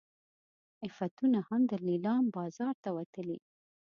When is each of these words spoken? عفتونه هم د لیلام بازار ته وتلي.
عفتونه 0.85 1.39
هم 1.47 1.61
د 1.71 1.73
لیلام 1.87 2.23
بازار 2.37 2.75
ته 2.83 2.89
وتلي. 2.97 3.39